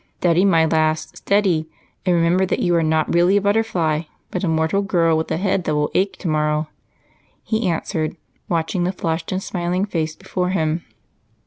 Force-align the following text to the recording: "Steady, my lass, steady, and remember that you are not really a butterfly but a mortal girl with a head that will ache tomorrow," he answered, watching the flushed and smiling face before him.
"Steady, 0.17 0.45
my 0.45 0.65
lass, 0.65 1.09
steady, 1.13 1.69
and 2.07 2.15
remember 2.15 2.43
that 2.43 2.57
you 2.57 2.73
are 2.73 2.81
not 2.81 3.13
really 3.13 3.37
a 3.37 3.41
butterfly 3.41 4.01
but 4.31 4.43
a 4.43 4.47
mortal 4.47 4.81
girl 4.81 5.15
with 5.15 5.29
a 5.29 5.37
head 5.37 5.65
that 5.65 5.75
will 5.75 5.91
ache 5.93 6.17
tomorrow," 6.17 6.67
he 7.43 7.67
answered, 7.69 8.17
watching 8.49 8.83
the 8.83 8.91
flushed 8.93 9.31
and 9.31 9.43
smiling 9.43 9.85
face 9.85 10.15
before 10.15 10.49
him. 10.49 10.83